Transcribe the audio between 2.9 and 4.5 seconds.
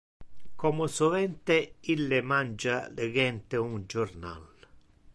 legente un jornal.